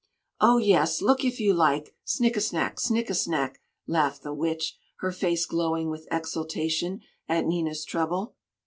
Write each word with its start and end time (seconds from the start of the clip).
"Oh, 0.39 0.57
yes, 0.57 0.99
look 0.99 1.23
if 1.23 1.39
you 1.39 1.53
like! 1.53 1.93
Snikkesnak! 2.07 2.77
snikkesnak!" 2.79 3.57
laughed 3.85 4.23
the 4.23 4.33
Witch, 4.33 4.75
her 5.01 5.11
face 5.11 5.45
glowing 5.45 5.91
with 5.91 6.07
exultation 6.09 7.01
at 7.29 7.45
Nina's 7.45 7.85
trouble. 7.85 8.33